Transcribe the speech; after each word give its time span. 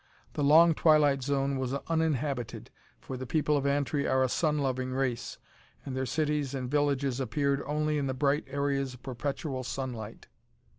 The 0.33 0.43
long 0.43 0.73
twilight 0.73 1.21
zone 1.21 1.59
was 1.59 1.75
uninhabited, 1.85 2.71
for 2.99 3.17
the 3.17 3.27
people 3.27 3.55
of 3.55 3.67
Antri 3.67 4.07
are 4.07 4.23
a 4.23 4.29
sun 4.29 4.57
loving 4.57 4.93
race, 4.93 5.37
and 5.85 5.95
their 5.95 6.07
cities 6.07 6.55
and 6.55 6.71
villages 6.71 7.19
appeared 7.19 7.61
only 7.67 7.99
in 7.99 8.07
the 8.07 8.15
bright 8.15 8.45
areas 8.47 8.95
of 8.95 9.03
perpetual 9.03 9.63
sunlight. 9.63 10.25